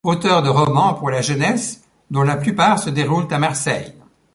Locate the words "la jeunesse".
1.11-1.83